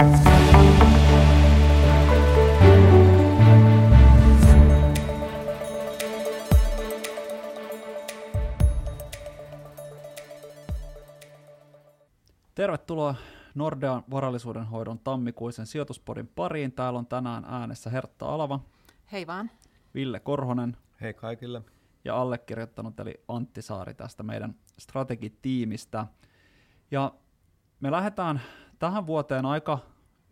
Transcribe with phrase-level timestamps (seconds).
[0.00, 0.14] Tervetuloa
[13.54, 16.72] Nordean varallisuuden hoidon tammikuisen sijoituspodin pariin.
[16.72, 18.60] Täällä on tänään äänessä Hertta Alava.
[19.12, 19.50] Hei vaan.
[19.94, 20.76] Ville Korhonen.
[21.00, 21.62] Hei kaikille.
[22.04, 26.06] Ja allekirjoittanut eli Antti Saari tästä meidän strategitiimistä.
[26.90, 27.12] Ja
[27.80, 28.40] me lähdetään
[28.80, 29.78] tähän vuoteen aika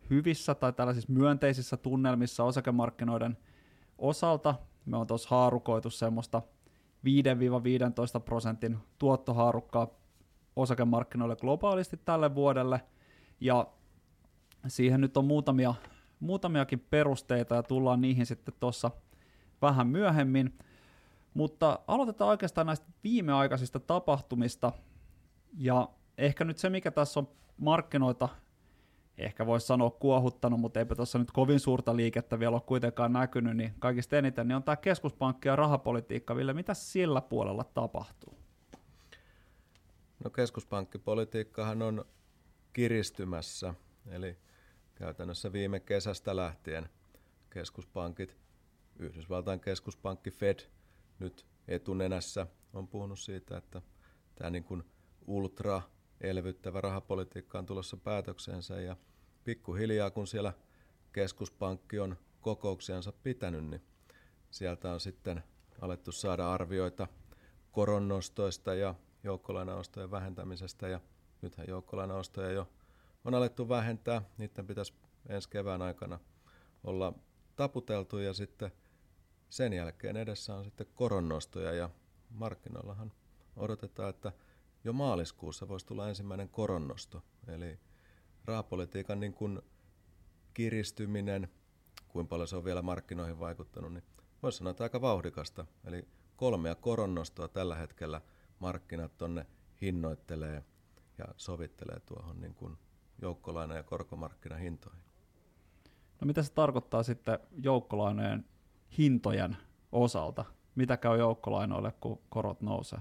[0.09, 3.37] hyvissä tai tällaisissa myönteisissä tunnelmissa osakemarkkinoiden
[3.97, 4.55] osalta.
[4.85, 6.41] Me on tuossa haarukoitu semmoista
[8.17, 9.87] 5-15 prosentin tuottohaarukkaa
[10.55, 12.81] osakemarkkinoille globaalisti tälle vuodelle,
[13.39, 13.67] ja
[14.67, 15.73] siihen nyt on muutamia,
[16.19, 18.91] muutamiakin perusteita, ja tullaan niihin sitten tuossa
[19.61, 20.59] vähän myöhemmin,
[21.33, 24.71] mutta aloitetaan oikeastaan näistä viimeaikaisista tapahtumista,
[25.57, 25.89] ja
[26.19, 28.29] ehkä nyt se, mikä tässä on markkinoita,
[29.17, 33.57] ehkä voisi sanoa kuohuttanut, mutta eipä tuossa nyt kovin suurta liikettä vielä ole kuitenkaan näkynyt,
[33.57, 36.35] niin kaikista eniten niin on tämä keskuspankki ja rahapolitiikka.
[36.35, 38.37] Ville, mitä sillä puolella tapahtuu?
[40.23, 42.05] No keskuspankkipolitiikkahan on
[42.73, 43.73] kiristymässä,
[44.07, 44.37] eli
[44.95, 46.89] käytännössä viime kesästä lähtien
[47.49, 48.37] keskuspankit,
[48.99, 50.59] Yhdysvaltain keskuspankki Fed
[51.19, 53.81] nyt etunenässä on puhunut siitä, että
[54.35, 54.83] tämä niin kuin
[55.27, 55.81] ultra
[56.21, 58.97] elvyttävä rahapolitiikka on tulossa päätöksensä ja
[59.43, 60.53] pikkuhiljaa kun siellä
[61.13, 63.81] keskuspankki on kokouksiansa pitänyt, niin
[64.51, 65.43] sieltä on sitten
[65.81, 67.07] alettu saada arvioita
[67.71, 70.99] koronnostoista ja joukkolainaostojen vähentämisestä ja
[71.41, 72.69] nythän joukkolainaostoja jo
[73.25, 74.21] on alettu vähentää.
[74.37, 74.93] Niiden pitäisi
[75.29, 76.19] ensi kevään aikana
[76.83, 77.13] olla
[77.55, 78.71] taputeltu ja sitten
[79.49, 81.89] sen jälkeen edessä on sitten koronnostoja ja
[82.29, 83.11] markkinoillahan
[83.55, 84.31] odotetaan, että
[84.83, 87.21] jo maaliskuussa voisi tulla ensimmäinen koronnosto.
[87.47, 87.79] Eli
[88.45, 89.61] rahapolitiikan niin kuin
[90.53, 91.49] kiristyminen,
[92.07, 94.03] kuinka paljon se on vielä markkinoihin vaikuttanut, niin
[94.43, 95.65] voisi sanoa, että aika vauhdikasta.
[95.85, 98.21] Eli kolmea koronnostoa tällä hetkellä–
[98.59, 99.45] markkinat tonne
[99.81, 100.63] hinnoittelee
[101.17, 102.77] ja sovittelee tuohon niin kuin
[103.21, 105.03] joukkolaina- ja korkomarkkinahintoihin.
[106.21, 108.45] No mitä se tarkoittaa sitten joukkolainojen
[108.97, 109.57] hintojen
[109.91, 110.45] osalta?
[110.75, 112.99] Mitä käy joukkolainoille, kun korot nousee?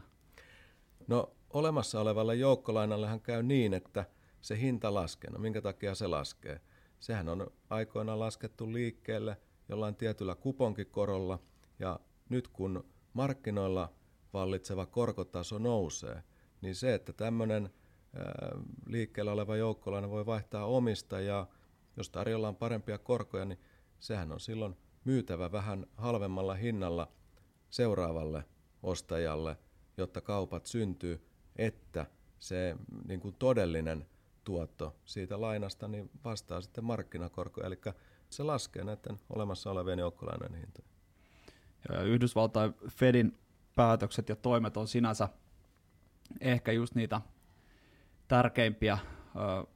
[1.06, 4.04] No olemassa olevalle joukkolainallehan käy niin, että
[4.40, 5.30] se hinta laskee.
[5.30, 6.60] No minkä takia se laskee?
[7.00, 9.36] Sehän on aikoinaan laskettu liikkeelle
[9.68, 11.38] jollain tietyllä kuponkikorolla,
[11.78, 13.92] ja nyt kun markkinoilla
[14.32, 16.22] vallitseva korkotaso nousee,
[16.60, 17.70] niin se, että tämmöinen
[18.86, 21.50] liikkeellä oleva joukkolaina voi vaihtaa omistajaa,
[21.96, 23.60] jos tarjolla on parempia korkoja, niin
[23.98, 27.12] sehän on silloin myytävä vähän halvemmalla hinnalla
[27.70, 28.44] seuraavalle
[28.82, 29.56] ostajalle,
[29.96, 32.06] jotta kaupat syntyy, että
[32.38, 32.76] se
[33.08, 34.06] niin kuin todellinen
[34.44, 37.80] tuotto siitä lainasta niin vastaa sitten markkinakorkoja, eli
[38.30, 40.88] se laskee näiden olemassa olevien joukkolainojen hintoja.
[41.92, 43.38] Ja Yhdysvaltain Fedin
[43.74, 45.28] päätökset ja toimet on sinänsä
[46.40, 47.20] ehkä just niitä
[48.28, 48.98] tärkeimpiä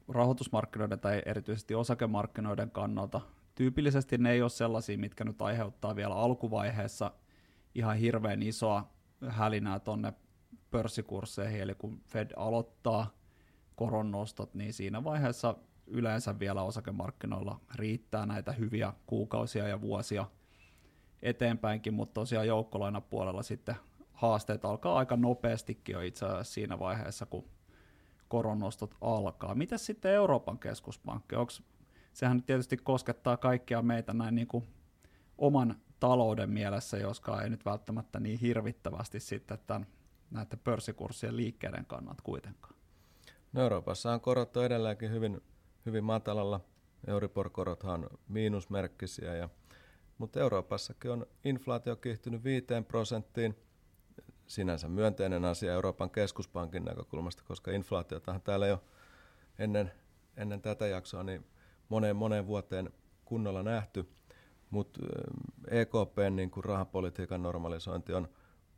[0.07, 3.21] rahoitusmarkkinoiden tai erityisesti osakemarkkinoiden kannalta.
[3.55, 7.11] Tyypillisesti ne ei ole sellaisia, mitkä nyt aiheuttaa vielä alkuvaiheessa
[7.75, 8.93] ihan hirveän isoa
[9.27, 10.13] hälinää tuonne
[10.73, 13.11] pörssikursseihin, eli kun Fed aloittaa
[13.75, 15.55] koronnostot, niin siinä vaiheessa
[15.87, 20.25] yleensä vielä osakemarkkinoilla riittää näitä hyviä kuukausia ja vuosia
[21.21, 23.75] eteenpäinkin, mutta tosiaan joukkolainapuolella sitten
[24.13, 27.49] haasteet alkaa aika nopeastikin jo itse asiassa siinä vaiheessa, kun
[28.27, 29.55] koronnostot alkaa.
[29.55, 31.35] Mitä sitten Euroopan keskuspankki?
[31.35, 31.63] Onks,
[32.13, 34.67] sehän tietysti koskettaa kaikkia meitä näin niin kuin
[35.37, 39.87] oman talouden mielessä, joskaan ei nyt välttämättä niin hirvittävästi sitten tämän,
[40.33, 42.75] näiden pörssikurssien liikkeiden kannat kuitenkaan.
[43.53, 45.41] No Euroopassa on korot edelleenkin hyvin,
[45.85, 46.59] hyvin matalalla.
[47.07, 49.49] Euribor-korothan on miinusmerkkisiä, ja,
[50.17, 53.55] mutta Euroopassakin on inflaatio kiihtynyt 5 prosenttiin–
[54.47, 58.83] sinänsä myönteinen asia Euroopan keskuspankin näkökulmasta, koska inflaatiotahan täällä jo
[59.59, 59.91] ennen,
[60.37, 61.45] ennen tätä jaksoa niin
[61.89, 62.89] moneen moneen vuoteen
[63.25, 64.09] kunnolla nähty,
[64.69, 64.99] mutta
[65.67, 68.29] EKPn niin kuin rahapolitiikan normalisointi on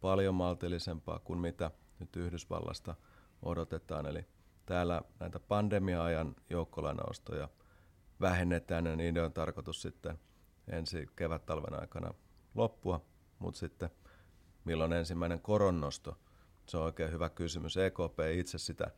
[0.06, 2.96] paljon maltillisempaa kuin mitä nyt Yhdysvallasta
[3.42, 4.06] odotetaan.
[4.06, 4.26] Eli
[4.66, 7.50] täällä näitä pandemia-ajan joukkolainaostoja
[8.22, 10.20] vähennetään ja niiden on tarkoitus sitten
[10.68, 12.14] ensi kevät-talven aikana
[12.56, 13.06] loppua,
[13.40, 13.90] mutta sitten–
[14.66, 16.18] milloin ensimmäinen koronnosto?
[16.68, 17.78] Se on oikein hyvä kysymys.
[17.78, 18.92] EKP itse sitä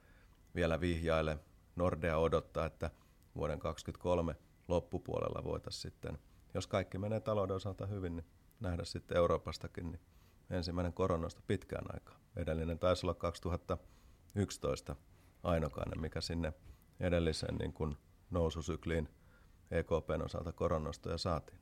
[0.56, 1.38] vielä vihjaile.
[1.76, 2.92] Nordea odottaa, että
[3.36, 4.36] vuoden 2023
[4.68, 6.20] loppupuolella voitaisiin sitten,
[6.54, 8.26] jos kaikki menee talouden osalta hyvin, niin
[8.60, 10.02] nähdä sitten Euroopastakin niin
[10.50, 12.20] ensimmäinen koronnosto pitkään aikaa.
[12.36, 14.96] Edellinen taisi olla 2011
[15.44, 16.54] ainokainen, mikä sinne
[17.00, 17.98] edellisen niin kuin
[18.32, 19.10] noususykliin
[19.72, 21.60] EKPn osalta koronnostoja saatiin.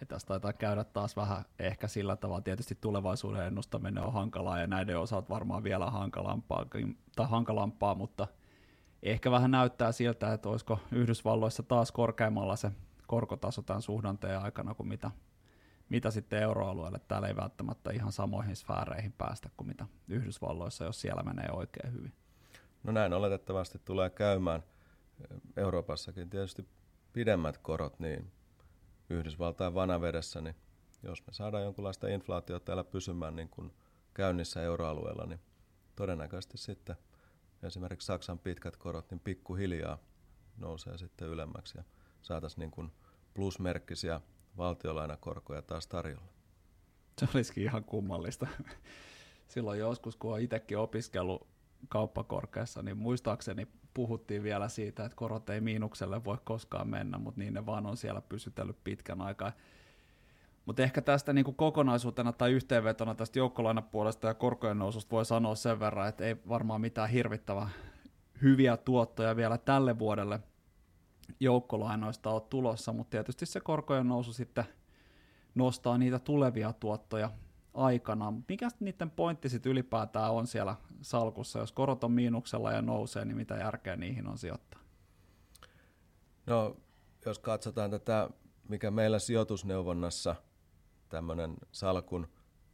[0.00, 4.66] Ja tässä taitaa käydä taas vähän ehkä sillä tavalla, tietysti tulevaisuuden ennustaminen on hankalaa ja
[4.66, 6.66] näiden osalta varmaan vielä hankalampaa,
[7.16, 8.28] tai hankalampaa mutta
[9.02, 12.72] ehkä vähän näyttää siltä, että olisiko Yhdysvalloissa taas korkeammalla se
[13.06, 15.10] korkotaso tämän suhdanteen aikana kuin mitä,
[15.92, 17.00] mitä sitten euroalueelle.
[17.08, 22.12] Täällä ei välttämättä ihan samoihin sfääreihin päästä kuin mitä Yhdysvalloissa, jos siellä menee oikein hyvin.
[22.82, 24.62] No näin oletettavasti tulee käymään.
[25.56, 26.68] Euroopassakin tietysti
[27.12, 28.32] pidemmät korot, niin
[29.10, 30.56] Yhdysvaltain vanavedessä, niin
[31.02, 33.72] jos me saadaan jonkunlaista inflaatiota täällä pysymään niin kuin
[34.14, 35.40] käynnissä euroalueella, niin
[35.96, 36.96] todennäköisesti sitten
[37.62, 39.98] esimerkiksi Saksan pitkät korot niin pikkuhiljaa
[40.56, 41.84] nousee sitten ylemmäksi ja
[42.22, 42.92] saataisiin niin kuin
[43.34, 44.20] plusmerkkisiä
[44.58, 46.32] valtiolainakorkoja taas tarjolla.
[47.18, 48.46] Se olisikin ihan kummallista.
[49.48, 51.46] Silloin joskus, kun olen itsekin opiskellut
[51.88, 57.54] kauppakorkeassa, niin muistaakseni puhuttiin vielä siitä, että korot ei miinukselle voi koskaan mennä, mutta niin
[57.54, 59.52] ne vaan on siellä pysytellyt pitkän aikaa.
[60.66, 65.54] Mutta ehkä tästä niin kuin kokonaisuutena tai yhteenvetona tästä joukkolainapuolesta ja korkojen noususta voi sanoa
[65.54, 67.68] sen verran, että ei varmaan mitään hirvittävää
[68.42, 70.40] hyviä tuottoja vielä tälle vuodelle
[71.40, 74.64] joukkolainoista ole tulossa, mutta tietysti se korkojen nousu sitten
[75.54, 77.30] nostaa niitä tulevia tuottoja
[77.74, 78.32] aikana.
[78.48, 81.58] Mikä niiden pointti sitten ylipäätään on siellä salkussa?
[81.58, 84.80] Jos korot on miinuksella ja nousee, niin mitä järkeä niihin on sijoittaa?
[86.46, 86.76] No,
[87.26, 88.30] jos katsotaan tätä,
[88.68, 90.36] mikä meillä sijoitusneuvonnassa
[91.08, 92.28] tämmöinen salkun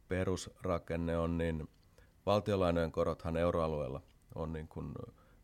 [0.07, 1.67] perusrakenne on, niin
[2.25, 4.01] valtiolainojen korothan euroalueella
[4.35, 4.93] on niin kuin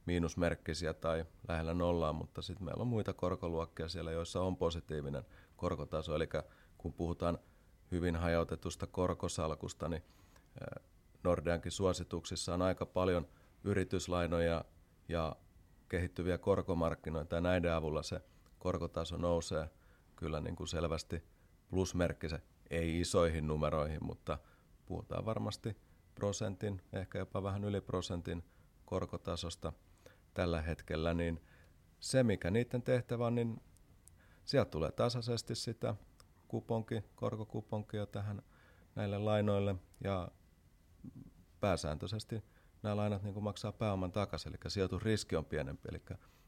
[0.06, 5.24] miinusmerkkisiä tai lähellä nollaa, mutta sitten meillä on muita korkoluokkia siellä, joissa on positiivinen
[5.56, 6.16] korkotaso.
[6.16, 6.28] Eli
[6.78, 7.40] kun puhutaan
[7.92, 10.04] hyvin hajautetusta korkosalkusta, niin
[11.24, 13.28] Nordeankin suosituksissa on aika paljon
[13.64, 14.66] yrityslainoja
[15.10, 15.36] ja
[15.90, 18.22] kehittyviä korkomarkkinoita ja näiden avulla se
[18.60, 19.70] korkotaso nousee
[20.16, 21.24] kyllä niin kuin selvästi
[21.70, 24.38] plusmerkkisen, ei isoihin numeroihin, mutta
[24.86, 25.78] puhutaan varmasti
[26.16, 28.44] prosentin, ehkä jopa vähän yli prosentin
[28.86, 29.74] korkotasosta
[30.36, 31.42] tällä hetkellä, niin
[32.00, 33.62] se mikä niiden tehtävä on, niin
[34.44, 35.96] sieltä tulee tasaisesti sitä
[36.48, 38.42] kuponki, korkokuponkia tähän
[38.96, 40.32] näille lainoille ja
[41.60, 42.44] pääsääntöisesti
[42.84, 46.02] nämä lainat niin maksaa pääoman takaisin, eli sijoitusriski on pienempi, eli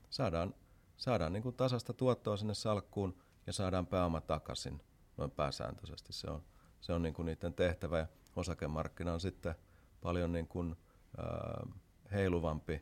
[0.10, 0.54] saadaan,
[0.98, 3.18] saadaan niin tasasta tuottoa sinne salkkuun
[3.48, 4.81] ja saadaan pääoma takaisin
[5.18, 6.13] noin pääsääntöisesti.
[6.13, 6.44] Se on,
[6.81, 9.56] se on niin niiden tehtävä ja osakemarkkina on sitten
[10.01, 10.75] paljon niin kuin,
[11.19, 11.74] äh,
[12.12, 12.81] heiluvampi.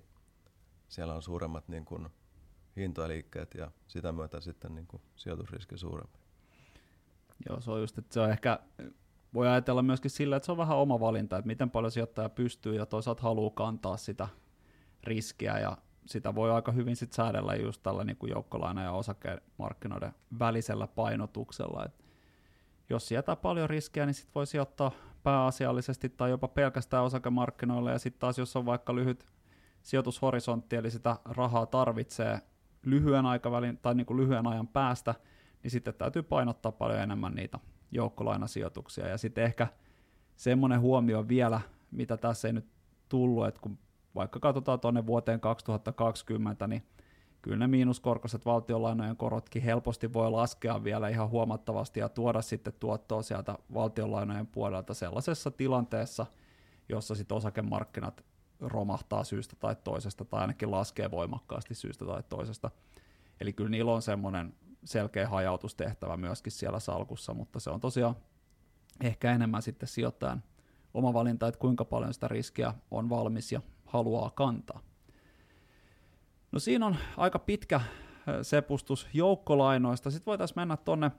[0.87, 2.07] Siellä on suuremmat niin kuin,
[2.77, 6.19] hintaliikkeet ja sitä myötä sitten niin kuin, sijoitusriski suurempi.
[7.49, 8.59] Joo, se on just, että se on ehkä,
[9.33, 12.75] voi ajatella myöskin sillä, että se on vähän oma valinta, että miten paljon sijoittaja pystyy
[12.75, 14.27] ja toisaalta haluaa kantaa sitä
[15.03, 20.13] riskiä ja sitä voi aika hyvin sit säädellä just tällä niin kuin joukkolaina- ja osakemarkkinoiden
[20.39, 21.85] välisellä painotuksella.
[21.85, 22.05] Et
[22.89, 24.91] jos sieltä paljon riskiä, niin sit voi sijoittaa
[25.23, 29.27] pääasiallisesti tai jopa pelkästään osakemarkkinoille, ja sitten taas jos on vaikka lyhyt
[29.85, 32.41] sijoitushorisontti, eli sitä rahaa tarvitsee
[32.85, 35.15] lyhyen aikavälin tai niin kuin lyhyen ajan päästä,
[35.63, 37.59] niin sitten täytyy painottaa paljon enemmän niitä
[37.91, 39.07] joukkolainasijoituksia.
[39.07, 39.67] Ja sitten ehkä
[40.35, 41.61] semmoinen huomio vielä,
[41.91, 42.67] mitä tässä ei nyt
[43.09, 43.77] tullut, että kun
[44.15, 46.83] vaikka katsotaan tuonne vuoteen 2020, niin
[47.41, 53.21] kyllä ne miinuskorkoiset valtionlainojen korotkin helposti voi laskea vielä ihan huomattavasti ja tuoda sitten tuottoa
[53.21, 56.25] sieltä valtionlainojen puolelta sellaisessa tilanteessa,
[56.89, 58.23] jossa sitten osakemarkkinat
[58.59, 62.71] romahtaa syystä tai toisesta, tai ainakin laskee voimakkaasti syystä tai toisesta.
[63.41, 68.15] Eli kyllä niillä on semmoinen selkeä hajautustehtävä myöskin siellä salkussa, mutta se on tosiaan
[69.01, 70.43] ehkä enemmän sitten sijoittajan
[70.93, 74.79] oma valinta, että kuinka paljon sitä riskiä on valmis ja haluaa kantaa.
[76.51, 77.81] No siinä on aika pitkä
[78.41, 80.11] sepustus joukkolainoista.
[80.11, 81.11] Sitten voitaisiin mennä tuonne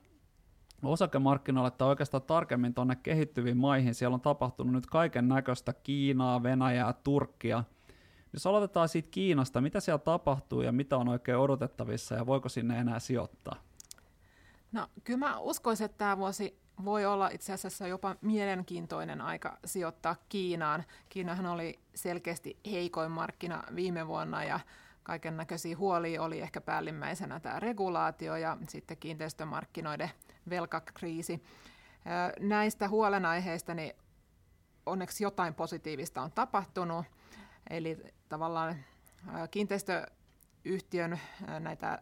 [0.82, 3.94] osakemarkkinoille tai oikeastaan tarkemmin tuonne kehittyviin maihin.
[3.94, 7.64] Siellä on tapahtunut nyt kaiken näköistä Kiinaa, Venäjää, Turkkia–
[8.36, 12.78] jos aloitetaan siitä Kiinasta, mitä siellä tapahtuu ja mitä on oikein odotettavissa ja voiko sinne
[12.78, 13.56] enää sijoittaa?
[14.72, 20.16] No kyllä mä uskoisin, että tämä vuosi voi olla itse asiassa jopa mielenkiintoinen aika sijoittaa
[20.28, 20.84] Kiinaan.
[21.08, 24.60] Kiinahan oli selkeästi heikoin markkina viime vuonna ja
[25.06, 30.10] kaiken näköisiä huolia oli ehkä päällimmäisenä tämä regulaatio ja sitten kiinteistömarkkinoiden
[30.50, 31.42] velkakriisi.
[32.40, 33.92] Näistä huolenaiheista niin
[34.86, 37.04] onneksi jotain positiivista on tapahtunut.
[37.70, 37.98] Eli
[38.28, 38.76] tavallaan
[39.50, 40.06] kiinteistö
[40.66, 41.20] yhtiön
[41.60, 41.98] näitä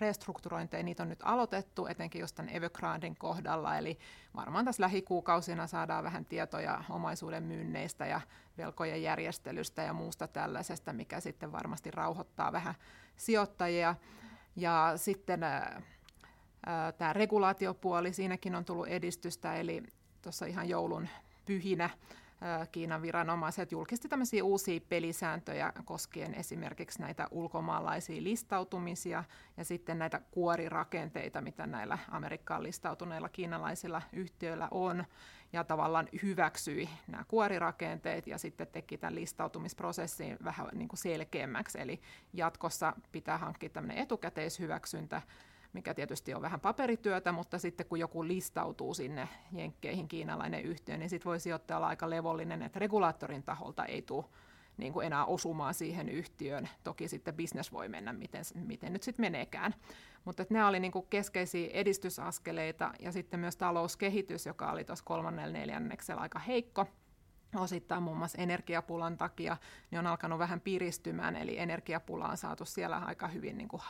[0.00, 3.98] restrukturointeja, niitä on nyt aloitettu, etenkin just tämän Evergrandin kohdalla, eli
[4.36, 8.20] varmaan tässä lähikuukausina saadaan vähän tietoja omaisuuden myynneistä ja
[8.58, 12.74] velkojen järjestelystä ja muusta tällaisesta, mikä sitten varmasti rauhoittaa vähän
[13.16, 13.94] sijoittajia.
[14.56, 15.40] Ja sitten
[16.98, 19.82] tämä regulaatiopuoli, siinäkin on tullut edistystä, eli
[20.22, 21.08] tuossa ihan joulun
[21.46, 21.90] pyhinä
[22.72, 29.24] Kiinan viranomaiset julkisti tämmöisiä uusia pelisääntöjä koskien esimerkiksi näitä ulkomaalaisia listautumisia
[29.56, 35.04] ja sitten näitä kuorirakenteita, mitä näillä Amerikkaan listautuneilla kiinalaisilla yhtiöillä on,
[35.52, 42.00] ja tavallaan hyväksyi nämä kuorirakenteet ja sitten teki tämän listautumisprosessin vähän niin kuin selkeämmäksi, eli
[42.32, 45.22] jatkossa pitää hankkia tämmöinen etukäteishyväksyntä,
[45.72, 51.10] mikä tietysti on vähän paperityötä, mutta sitten kun joku listautuu sinne Jenkkeihin, kiinalainen yhtiö, niin
[51.10, 54.24] sitten voi sijoittaja olla aika levollinen, että regulaattorin taholta ei tule
[54.76, 56.68] niin kuin enää osumaan siihen yhtiöön.
[56.84, 59.74] Toki sitten business voi mennä, miten, miten nyt sitten meneekään.
[60.24, 65.52] Mutta nämä oli niin kuin keskeisiä edistysaskeleita ja sitten myös talouskehitys, joka oli tuossa kolmannella
[65.52, 66.86] neljänneksellä aika heikko
[67.54, 69.56] osittain muun muassa energiapulan takia,
[69.90, 73.82] niin on alkanut vähän piristymään, eli energiapula on saatu siellä aika hyvin niin kuin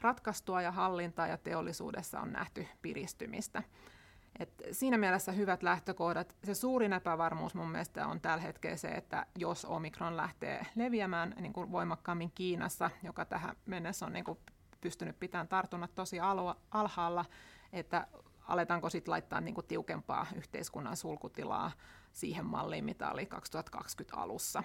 [0.00, 3.62] ratkaistua ja hallintaa, ja teollisuudessa on nähty piristymistä.
[4.38, 6.36] Et siinä mielessä hyvät lähtökohdat.
[6.44, 11.52] Se suurin epävarmuus mun mielestä on tällä hetkellä se, että jos Omikron lähtee leviämään niin
[11.52, 14.38] kuin voimakkaammin Kiinassa, joka tähän mennessä on niin kuin
[14.80, 16.20] pystynyt pitämään tartunnat tosi
[16.70, 17.24] alhaalla,
[17.72, 18.06] että
[18.48, 21.72] aletaanko sitten laittaa niin kuin tiukempaa yhteiskunnan sulkutilaa
[22.16, 24.62] siihen malliin, mitä oli 2020 alussa.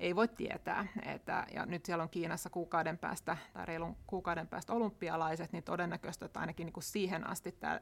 [0.00, 0.86] Ei voi tietää.
[1.06, 6.26] Että, ja nyt siellä on Kiinassa kuukauden päästä tai reilun kuukauden päästä olympialaiset, niin todennäköistä,
[6.26, 7.80] että ainakin niin kuin siihen asti tämä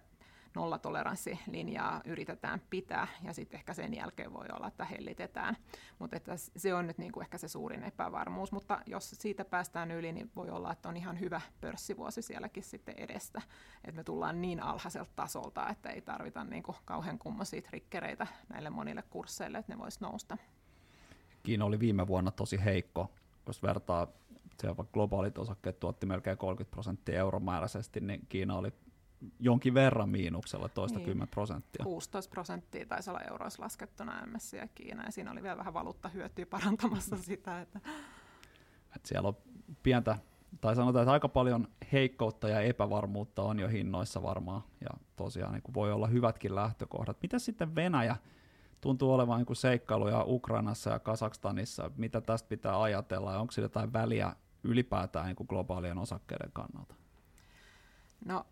[0.59, 5.57] nollatoleranssilinjaa yritetään pitää, ja sitten ehkä sen jälkeen voi olla, että hellitetään.
[5.99, 9.91] Mutta että se on nyt niin kuin ehkä se suurin epävarmuus, mutta jos siitä päästään
[9.91, 13.43] yli, niin voi olla, että on ihan hyvä pörssivuosi sielläkin sitten edestä.
[13.85, 18.71] Että me tullaan niin alhaiselta tasolta, että ei tarvita niin kuin kauhean kummoisia trikkereitä näille
[18.71, 20.39] monille kursseille, että ne voisi nousta.
[21.43, 23.11] Kiina oli viime vuonna tosi heikko,
[23.47, 24.07] jos vertaa
[24.93, 28.73] globaalit osakkeet tuotti melkein 30 prosenttia euromääräisesti, niin Kiina oli
[29.41, 31.29] jonkin verran miinuksella, toista niin.
[31.31, 31.85] prosenttia.
[31.85, 36.47] 16 prosenttia taisi olla euroissa laskettuna MS ja Kiina, ja siinä oli vielä vähän valuuttahyötyä
[36.47, 37.61] parantamassa sitä.
[37.61, 37.81] Että...
[38.97, 39.37] Et siellä on
[39.83, 40.19] pientä,
[40.61, 45.75] tai sanotaan, että aika paljon heikkoutta ja epävarmuutta on jo hinnoissa varmaan, ja tosiaan niin
[45.75, 47.23] voi olla hyvätkin lähtökohdat.
[47.23, 48.17] Mitä sitten Venäjä?
[48.81, 51.91] Tuntuu olevan niin seikkailuja Ukrainassa ja Kasakstanissa.
[51.97, 56.95] Mitä tästä pitää ajatella, ja onko sillä jotain väliä ylipäätään niin globaalien osakkeiden kannalta?
[58.25, 58.47] No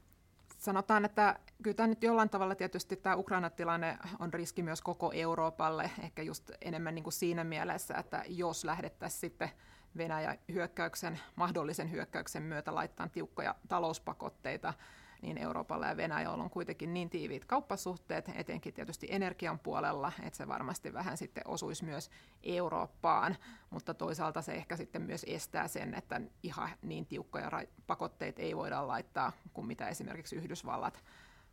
[0.56, 5.90] sanotaan, että kyllä tämä nyt jollain tavalla tietysti tämä Ukraina-tilanne on riski myös koko Euroopalle,
[6.02, 9.50] ehkä just enemmän niin kuin siinä mielessä, että jos lähdettäisiin sitten
[9.96, 14.74] Venäjän hyökkäyksen, mahdollisen hyökkäyksen myötä laittaa tiukkoja talouspakotteita,
[15.22, 20.48] niin Euroopalla ja Venäjällä on kuitenkin niin tiiviit kauppasuhteet, etenkin tietysti energian puolella, että se
[20.48, 22.10] varmasti vähän sitten osuisi myös
[22.42, 23.36] Eurooppaan,
[23.70, 27.50] mutta toisaalta se ehkä sitten myös estää sen, että ihan niin tiukkoja
[27.86, 31.04] pakotteita ei voida laittaa kuin mitä esimerkiksi Yhdysvallat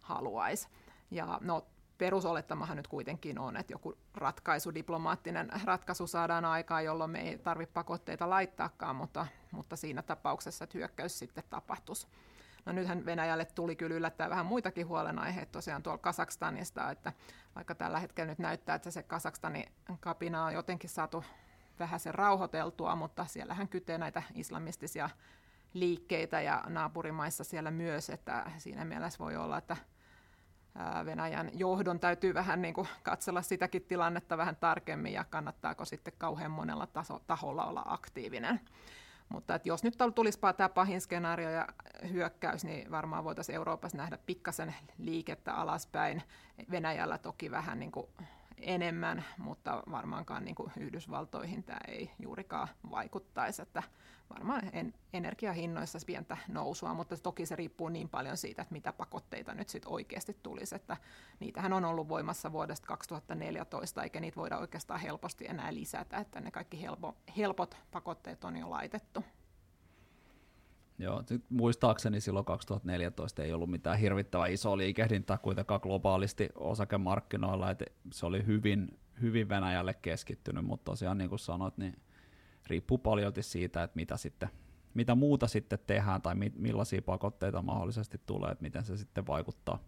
[0.02, 0.68] haluaisi.
[1.12, 1.66] Ja no,
[1.98, 7.74] perusolettamahan nyt kuitenkin on, että joku ratkaisu, diplomaattinen ratkaisu saadaan aikaan, jolloin me ei tarvitse
[7.74, 12.08] pakotteita laittaakaan, mutta, mutta siinä tapauksessa, että hyökkäys sitten tapahtuisi.
[12.66, 17.14] No nythän Venäjälle tuli kyllä yllättää vähän muitakin huolenaiheita tosiaan tuolla Kasakstanista, että
[17.56, 19.66] vaikka tällä hetkellä nyt näyttää, että se Kasakstanin
[20.00, 21.24] kapina on jotenkin saatu
[21.80, 25.10] vähän sen rauhoiteltua, mutta siellähän kytee näitä islamistisia
[25.74, 29.78] liikkeitä ja naapurimaissa siellä myös, että siinä mielessä voi olla, että
[31.06, 36.52] Venäjän johdon täytyy vähän niin kuin katsella sitäkin tilannetta vähän tarkemmin ja kannattaako sitten kauhean
[36.52, 38.60] monella taso, taholla olla aktiivinen.
[39.34, 41.68] Mutta että jos nyt tulisi tämä pahin skenaario ja
[42.12, 46.24] hyökkäys, niin varmaan voitaisiin Euroopassa nähdä pikkasen liikettä alaspäin.
[46.72, 48.08] Venäjällä toki vähän niin kuin
[48.66, 53.62] enemmän, mutta varmaankaan niin kuin Yhdysvaltoihin tämä ei juurikaan vaikuttaisi.
[53.62, 53.84] Että
[54.30, 59.54] varmaan en, energiahinnoissa pientä nousua, mutta toki se riippuu niin paljon siitä, että mitä pakotteita
[59.54, 60.76] nyt sitten oikeasti tulisi.
[60.76, 60.98] Että
[61.40, 66.52] niitähän on ollut voimassa vuodesta 2014, eikä niitä voida oikeastaan helposti enää lisätä, että ne
[66.52, 69.24] kaikki helpo, helpot pakotteet on jo laitettu.
[71.00, 78.26] Joo, muistaakseni silloin 2014 ei ollut mitään hirvittävän isoa liikehdintää kuitenkaan globaalisti osakemarkkinoilla, että se
[78.26, 82.02] oli hyvin, hyvin Venäjälle keskittynyt, mutta tosiaan niin kuin sanoit, niin
[82.68, 84.50] riippuu paljon siitä, että mitä, sitten,
[84.94, 89.80] mitä muuta sitten tehdään tai mi, millaisia pakotteita mahdollisesti tulee, että miten se sitten vaikuttaa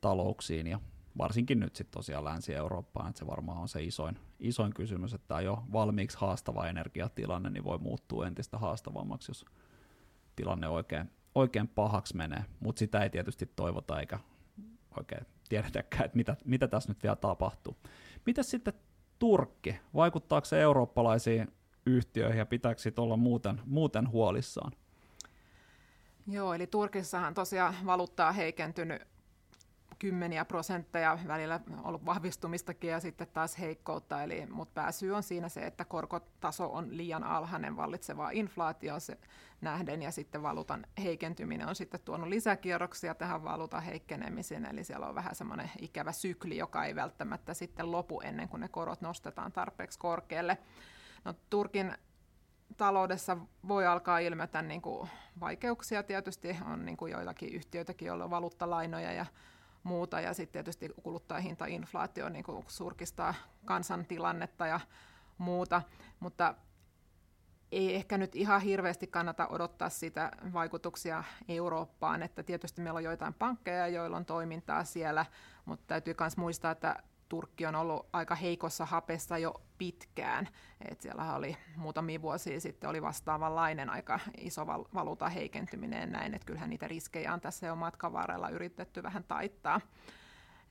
[0.00, 0.80] talouksiin ja
[1.18, 5.40] varsinkin nyt sitten tosiaan Länsi-Eurooppaan, että se varmaan on se isoin, isoin kysymys, että tämä
[5.40, 9.44] jo valmiiksi haastava energiatilanne niin voi muuttua entistä haastavammaksi, jos
[10.40, 14.18] tilanne oikein, oikein pahaksi menee, mutta sitä ei tietysti toivota eikä
[14.98, 17.76] oikein tiedetäkään, että mitä, mitä tässä nyt vielä tapahtuu.
[18.26, 18.74] Mitä sitten
[19.18, 19.76] Turkki?
[19.94, 21.52] Vaikuttaako se eurooppalaisiin
[21.86, 24.72] yhtiöihin ja pitääkö olla muuten, muuten huolissaan?
[26.26, 29.02] Joo, eli Turkissahan tosiaan valuuttaa heikentynyt
[30.00, 35.60] kymmeniä prosentteja, välillä ollut vahvistumistakin ja sitten taas heikkoutta, eli, mutta pääsyy on siinä se,
[35.60, 39.18] että korkotaso on liian alhainen vallitsevaa inflaatio se
[39.60, 45.14] nähden ja sitten valuutan heikentyminen on sitten tuonut lisäkierroksia tähän valuutan heikkenemiseen, eli siellä on
[45.14, 49.98] vähän semmoinen ikävä sykli, joka ei välttämättä sitten lopu ennen kuin ne korot nostetaan tarpeeksi
[49.98, 50.58] korkealle.
[51.24, 51.92] No, Turkin
[52.76, 53.36] taloudessa
[53.68, 55.08] voi alkaa ilmetä niin kuin
[55.40, 59.26] vaikeuksia tietysti, on niin kuin joillakin yhtiöitäkin, joilla on valuuttalainoja ja
[59.82, 63.34] muuta, ja sitten tietysti kuluttajahintainflaatio niin kuin surkistaa
[63.64, 64.80] kansantilannetta ja
[65.38, 65.82] muuta,
[66.20, 66.54] mutta
[67.72, 73.34] ei ehkä nyt ihan hirveästi kannata odottaa sitä vaikutuksia Eurooppaan, että tietysti meillä on joitain
[73.34, 75.26] pankkeja, joilla on toimintaa siellä,
[75.64, 80.48] mutta täytyy myös muistaa, että Turkki on ollut aika heikossa hapessa jo pitkään.
[80.90, 86.46] Et siellä oli muutamia vuosia sitten oli vastaavanlainen aika iso val- valuuta heikentyminen näin, että
[86.46, 89.80] kyllähän niitä riskejä on tässä jo matkan varrella yritetty vähän taittaa.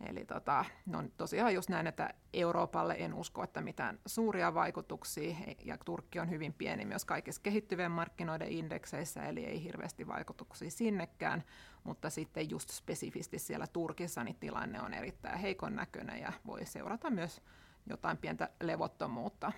[0.05, 5.77] Eli tota, no tosiaan just näin, että Euroopalle en usko, että mitään suuria vaikutuksia, ja
[5.85, 11.43] Turkki on hyvin pieni myös kaikissa kehittyvien markkinoiden indekseissä, eli ei hirveästi vaikutuksia sinnekään,
[11.83, 17.09] mutta sitten just spesifisti siellä Turkissa niin tilanne on erittäin heikon näköinen ja voi seurata
[17.09, 17.41] myös
[17.89, 19.51] jotain pientä levottomuutta.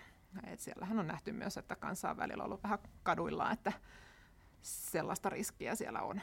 [0.47, 3.73] Et siellähän on nähty myös, että kansan välillä on ollut vähän kaduilla, että
[4.61, 6.21] sellaista riskiä siellä on.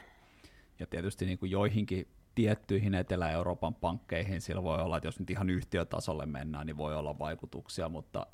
[0.79, 2.07] Ja tietysti niin kuin joihinkin
[2.39, 7.19] tiettyihin Etelä-Euroopan pankkeihin, sillä voi olla, että jos nyt ihan yhtiötasolle mennään, niin voi olla
[7.19, 8.27] vaikutuksia, mutta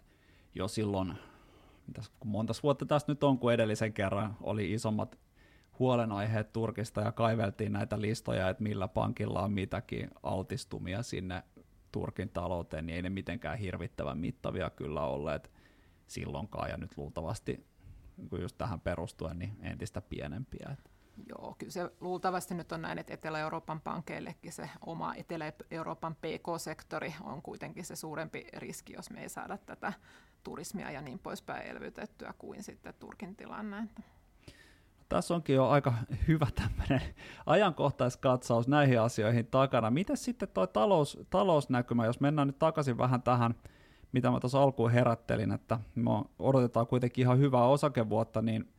[0.55, 1.13] jo silloin,
[1.87, 5.19] mitäs, monta vuotta tästä nyt on, kun edellisen kerran oli isommat
[5.79, 11.43] huolenaiheet Turkista ja kaiveltiin näitä listoja, että millä pankilla on mitäkin altistumia sinne
[11.91, 15.51] Turkin talouteen, niin ei ne mitenkään hirvittävän mittavia kyllä olleet
[16.07, 17.65] silloinkaan, ja nyt luultavasti
[18.41, 20.75] just tähän perustuen, niin entistä pienempiä.
[21.29, 27.41] Joo, kyllä se luultavasti nyt on näin, että Etelä-Euroopan pankeillekin se oma Etelä-Euroopan PK-sektori on
[27.41, 29.93] kuitenkin se suurempi riski, jos me ei saada tätä
[30.43, 33.87] turismia ja niin poispäin elvytettyä kuin sitten Turkin tilanne.
[35.09, 35.93] Tässä onkin jo aika
[36.27, 37.01] hyvä tämmöinen
[37.45, 39.91] ajankohtaiskatsaus näihin asioihin takana.
[39.91, 43.55] Miten sitten tuo talous, talousnäkymä, jos mennään nyt takaisin vähän tähän,
[44.11, 48.74] mitä mä tuossa alkuun herättelin, että me odotetaan kuitenkin ihan hyvää osakevuotta, niin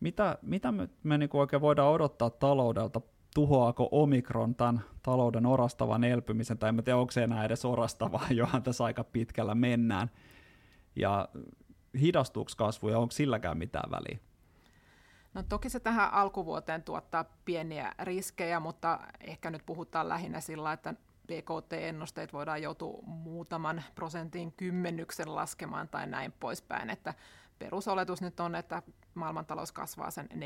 [0.00, 3.00] mitä, mitä me, me niin oikein voidaan odottaa taloudelta?
[3.34, 8.62] Tuhoaako Omikron tämän talouden orastavan elpymisen, tai en tiedä, onko se enää edes orastava, johan
[8.62, 10.10] tässä aika pitkällä mennään.
[10.96, 11.28] Ja
[12.00, 14.18] hidastuuko kasvu, ja onko silläkään mitään väliä?
[15.34, 20.94] No toki se tähän alkuvuoteen tuottaa pieniä riskejä, mutta ehkä nyt puhutaan lähinnä sillä, että
[21.26, 27.14] BKT-ennusteet voidaan joutua muutaman prosentin kymmenyksen laskemaan tai näin poispäin, että
[27.58, 28.82] perusoletus nyt on, että
[29.14, 30.38] maailmantalous kasvaa sen 4,5-5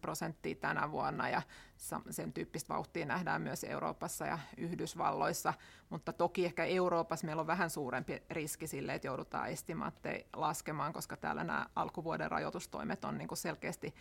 [0.00, 1.42] prosenttia tänä vuonna ja
[2.10, 5.54] sen tyyppistä vauhtia nähdään myös Euroopassa ja Yhdysvalloissa,
[5.90, 11.16] mutta toki ehkä Euroopassa meillä on vähän suurempi riski sille, että joudutaan estimaatteja laskemaan, koska
[11.16, 13.94] täällä nämä alkuvuoden rajoitustoimet on niin selkeästi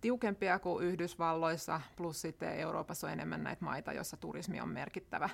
[0.00, 5.30] tiukempia kuin Yhdysvalloissa, plus sitten Euroopassa on enemmän näitä maita, joissa turismi on merkittävä.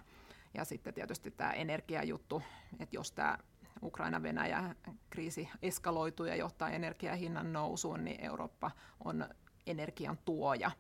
[0.55, 2.43] Ja sitten tietysti tämä energiajuttu,
[2.81, 3.39] että jos tämä
[3.85, 8.71] Ukraina-Venäjä-kriisi eskaloituu ja johtaa energiahinnan nousuun, niin Eurooppa
[9.05, 9.29] on
[9.67, 10.71] energian tuoja.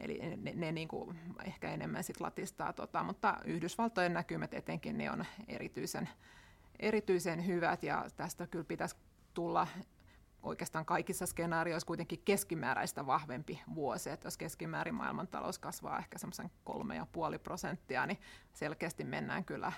[0.00, 5.10] Eli ne, ne niin kuin ehkä enemmän sit latistaa, tota, mutta Yhdysvaltojen näkymät etenkin niin
[5.10, 6.08] on erityisen,
[6.78, 8.96] erityisen hyvät ja tästä kyllä pitäisi
[9.34, 9.66] tulla
[10.42, 14.10] oikeastaan kaikissa skenaarioissa kuitenkin keskimääräistä vahvempi vuosi.
[14.10, 16.50] Että jos keskimäärin maailmantalous kasvaa ehkä semmoisen
[17.32, 18.18] 3,5 prosenttia, niin
[18.52, 19.72] selkeästi mennään kyllä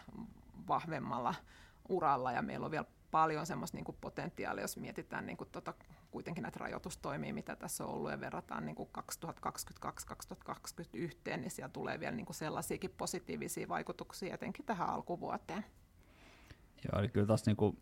[0.69, 1.35] vahvemmalla
[1.91, 5.75] uralla ja meillä on vielä paljon semmoista niin potentiaalia, jos mietitään niin kuin tota,
[6.11, 8.81] kuitenkin näitä rajoitustoimia, mitä tässä on ollut ja verrataan niin 2022-2021,
[11.37, 15.65] niin siellä tulee vielä niin kuin sellaisiakin positiivisia vaikutuksia etenkin tähän alkuvuoteen.
[16.85, 17.79] Joo, eli kyllä tässä niin kuin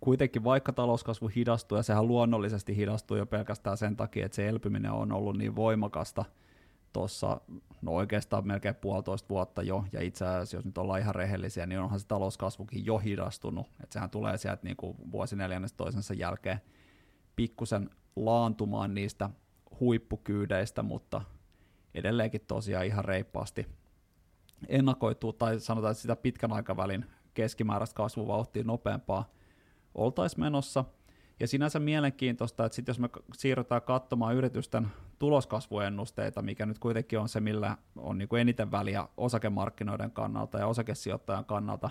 [0.00, 4.92] kuitenkin vaikka talouskasvu hidastuu, ja sehän luonnollisesti hidastuu jo pelkästään sen takia, että se elpyminen
[4.92, 6.24] on ollut niin voimakasta–
[6.92, 7.40] tuossa
[7.82, 11.80] no oikeastaan melkein puolitoista vuotta jo, ja itse asiassa jos nyt ollaan ihan rehellisiä, niin
[11.80, 16.60] onhan se talouskasvukin jo hidastunut, että sehän tulee sieltä niin kuin vuosi neljännes toisensa jälkeen
[17.36, 19.30] pikkusen laantumaan niistä
[19.80, 21.22] huippukyydeistä, mutta
[21.94, 23.66] edelleenkin tosiaan ihan reippaasti,
[24.68, 29.30] ennakoituu, tai sanotaan, että sitä pitkän aikavälin keskimääräistä kasvuvauhtia nopeampaa
[29.94, 30.84] oltaisiin menossa.
[31.42, 37.28] Ja sinänsä mielenkiintoista, että sit jos me siirrytään katsomaan yritysten tuloskasvuennusteita, mikä nyt kuitenkin on
[37.28, 41.90] se, millä on niin kuin eniten väliä osakemarkkinoiden kannalta ja osakesijoittajan kannalta,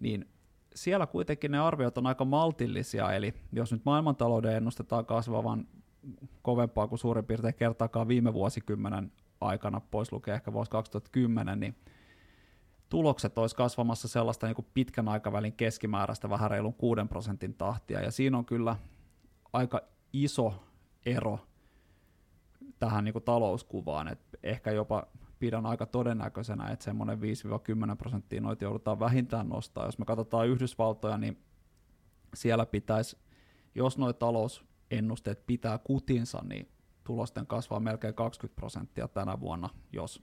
[0.00, 0.28] niin
[0.74, 5.66] siellä kuitenkin ne arviot on aika maltillisia, eli jos nyt maailmantalouden ennustetaan kasvavan
[6.42, 11.76] kovempaa kuin suurin piirtein kertaakaan viime vuosikymmenen aikana, pois lukee ehkä vuosi 2010, niin
[12.88, 18.10] tulokset olisi kasvamassa sellaista niin kuin pitkän aikavälin keskimääräistä vähän reilun 6 prosentin tahtia, ja
[18.10, 18.76] siinä on kyllä
[19.52, 19.80] aika
[20.12, 20.54] iso
[21.06, 21.38] ero
[22.78, 25.06] tähän niin kuin talouskuvaan, että ehkä jopa
[25.38, 29.84] pidän aika todennäköisenä, että semmoinen 5-10 prosenttia noita joudutaan vähintään nostaa.
[29.84, 31.42] Jos me katsotaan Yhdysvaltoja, niin
[32.34, 33.18] siellä pitäisi,
[33.74, 36.68] jos nuo talousennusteet pitää kutinsa, niin
[37.04, 40.22] tulosten kasvaa melkein 20 prosenttia tänä vuonna, jos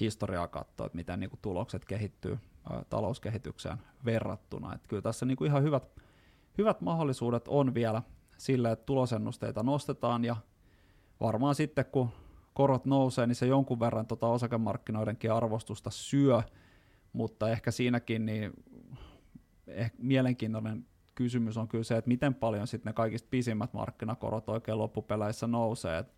[0.00, 2.38] historiaa katsoo, että miten niin kuin tulokset kehittyy
[2.70, 4.74] ä, talouskehitykseen verrattuna.
[4.74, 6.00] Että kyllä tässä niin kuin ihan hyvät,
[6.58, 8.02] hyvät mahdollisuudet on vielä
[8.38, 10.36] sille, että tulosennusteita nostetaan ja
[11.20, 12.08] varmaan sitten kun
[12.54, 16.42] korot nousee, niin se jonkun verran tota osakemarkkinoidenkin arvostusta syö,
[17.12, 18.52] mutta ehkä siinäkin niin
[19.66, 24.78] ehkä mielenkiintoinen kysymys on kyllä se, että miten paljon sitten ne kaikista pisimmät markkinakorot oikein
[24.78, 25.98] loppupeleissä nousee.
[25.98, 26.16] Et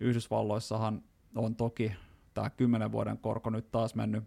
[0.00, 1.02] Yhdysvalloissahan
[1.34, 1.92] on toki
[2.34, 4.24] tämä 10 vuoden korko nyt taas mennyt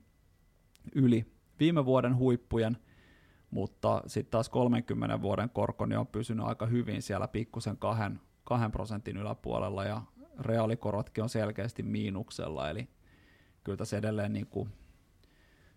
[0.95, 1.25] yli
[1.59, 2.77] viime vuoden huippujen,
[3.51, 8.71] mutta sitten taas 30 vuoden korko niin on pysynyt aika hyvin siellä pikkusen kahden, kahden
[8.71, 10.01] prosentin yläpuolella ja
[10.39, 12.87] reaalikorotkin on selkeästi miinuksella, eli
[13.63, 14.69] kyllä tässä edelleen niin kuin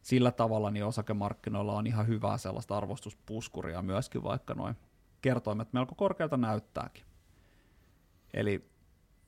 [0.02, 4.76] sillä tavalla niin osakemarkkinoilla on ihan hyvää sellaista arvostuspuskuria myöskin, vaikka noin
[5.22, 7.04] kertoimet melko korkealta näyttääkin.
[8.34, 8.70] Eli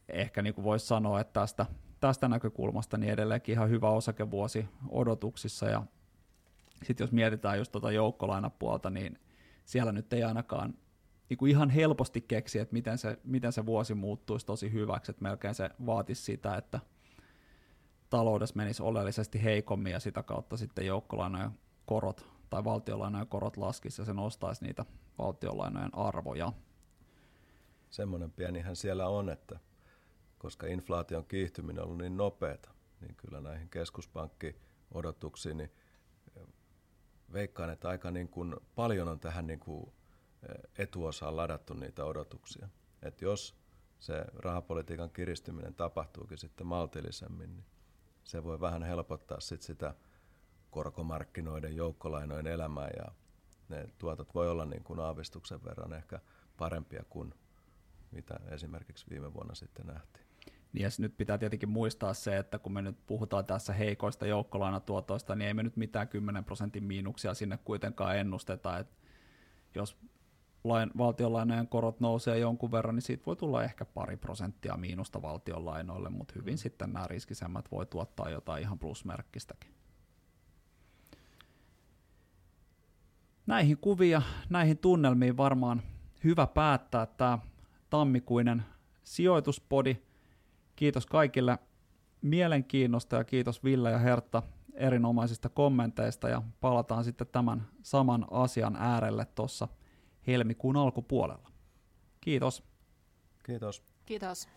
[0.09, 1.67] ehkä niin kuin voisi sanoa, että tästä,
[2.01, 5.83] tästä näkökulmasta niin edelleenkin ihan hyvä osakevuosi odotuksissa, ja
[6.83, 9.19] sitten jos mietitään just tuota joukkolainapuolta, niin
[9.65, 10.75] siellä nyt ei ainakaan
[11.29, 15.55] niin ihan helposti keksi, että miten se, miten se vuosi muuttuisi tosi hyväksi, että melkein
[15.55, 16.81] se vaatisi sitä, että
[18.11, 21.51] taloudessa menisi oleellisesti heikommin ja sitä kautta sitten joukkolainojen
[21.87, 24.85] korot tai valtiolainojen korot laskisi ja se nostaisi niitä
[25.19, 26.53] valtiolainojen arvoja.
[27.91, 29.59] Semmoinen pienihän siellä on, että
[30.41, 35.71] koska inflaation kiihtyminen on ollut niin nopeata, niin kyllä näihin keskuspankkiodotuksiin, niin
[37.33, 39.93] veikkaan, että aika niin kuin paljon on tähän niin kuin
[40.79, 42.69] etuosaan ladattu niitä odotuksia.
[43.03, 43.57] Et jos
[43.99, 47.67] se rahapolitiikan kiristyminen tapahtuukin sitten maltillisemmin, niin
[48.25, 49.95] se voi vähän helpottaa sit sitä
[50.71, 53.13] korkomarkkinoiden, joukkolainojen elämää ja
[53.69, 56.21] ne tuotot voi olla niin kuin aavistuksen verran ehkä
[56.57, 57.35] parempia kuin
[58.11, 60.30] mitä esimerkiksi viime vuonna sitten nähtiin.
[60.73, 65.35] Niin ja nyt pitää tietenkin muistaa se, että kun me nyt puhutaan tässä heikoista joukkolainatuotoista,
[65.35, 68.79] niin ei me nyt mitään 10 prosentin miinuksia sinne kuitenkaan ennusteta.
[68.79, 68.87] Et
[69.75, 69.97] jos
[70.65, 76.11] lain, valtionlainojen korot nousee jonkun verran, niin siitä voi tulla ehkä pari prosenttia miinusta valtionlainoille,
[76.11, 76.59] mutta hyvin mm.
[76.59, 79.71] sitten nämä riskisemmät voi tuottaa jotain ihan plusmerkkistäkin.
[83.47, 85.83] Näihin kuvia, näihin tunnelmiin varmaan
[86.25, 87.39] hyvä päättää tämä
[87.91, 88.63] tammikuinen
[89.03, 89.97] sijoituspodi.
[90.81, 91.59] Kiitos kaikille
[92.23, 94.43] mielenkiinnosta ja kiitos Ville ja Hertta
[94.75, 99.69] erinomaisista kommenteista ja palataan sitten tämän saman asian äärelle tuossa
[100.27, 101.51] helmikuun alkupuolella.
[102.21, 102.63] Kiitos.
[103.47, 103.83] Kiitos.
[104.07, 104.49] Kiitos.